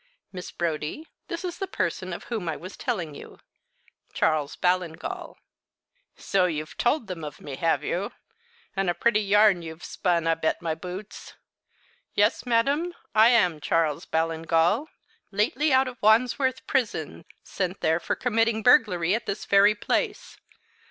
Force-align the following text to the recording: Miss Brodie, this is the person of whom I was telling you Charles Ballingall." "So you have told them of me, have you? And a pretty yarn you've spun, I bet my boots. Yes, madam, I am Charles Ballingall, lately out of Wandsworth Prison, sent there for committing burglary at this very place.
Miss 0.31 0.49
Brodie, 0.49 1.07
this 1.27 1.45
is 1.45 1.59
the 1.59 1.67
person 1.67 2.11
of 2.11 2.23
whom 2.23 2.49
I 2.49 2.55
was 2.55 2.75
telling 2.75 3.13
you 3.13 3.37
Charles 4.13 4.55
Ballingall." 4.55 5.37
"So 6.17 6.45
you 6.47 6.63
have 6.63 6.75
told 6.75 7.05
them 7.05 7.23
of 7.23 7.39
me, 7.39 7.55
have 7.57 7.83
you? 7.83 8.11
And 8.75 8.89
a 8.89 8.95
pretty 8.95 9.19
yarn 9.21 9.61
you've 9.61 9.83
spun, 9.83 10.25
I 10.25 10.33
bet 10.33 10.59
my 10.59 10.73
boots. 10.73 11.35
Yes, 12.15 12.47
madam, 12.47 12.95
I 13.13 13.27
am 13.27 13.61
Charles 13.61 14.07
Ballingall, 14.07 14.87
lately 15.29 15.71
out 15.71 15.87
of 15.87 16.01
Wandsworth 16.01 16.65
Prison, 16.65 17.23
sent 17.43 17.81
there 17.81 17.99
for 17.99 18.15
committing 18.15 18.63
burglary 18.63 19.13
at 19.13 19.27
this 19.27 19.45
very 19.45 19.75
place. 19.75 20.35